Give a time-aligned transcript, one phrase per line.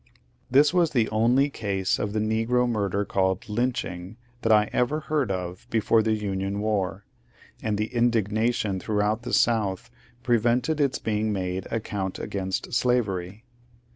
[0.49, 4.67] This was the only case of the negro murder called ^^ lynch ing" that I
[4.73, 7.05] ever heard of before the Union war,
[7.61, 9.91] and the indignation throughout the South
[10.23, 13.45] prevented its being made a / count against slavery.